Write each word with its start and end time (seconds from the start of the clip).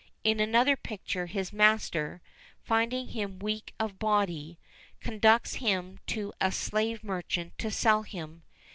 In 0.23 0.39
another 0.39 0.75
picture, 0.75 1.27
his 1.27 1.53
master, 1.53 2.23
finding 2.63 3.09
him 3.09 3.37
weak 3.37 3.75
of 3.79 3.99
body, 3.99 4.57
conducts 4.99 5.57
him 5.57 5.99
to 6.07 6.33
a 6.41 6.51
slave 6.51 7.03
merchant 7.03 7.55
to 7.59 7.69
sell 7.69 8.01
him. 8.01 8.41